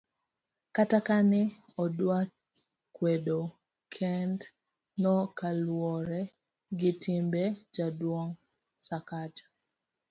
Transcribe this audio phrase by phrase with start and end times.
[0.75, 1.41] kata kane
[1.83, 2.17] odwa
[2.95, 3.39] kwedo
[3.93, 4.39] kend
[5.01, 6.21] no kaluwore
[6.79, 7.43] gi timbe
[7.75, 8.35] jaduong'
[8.85, 9.45] Sakaja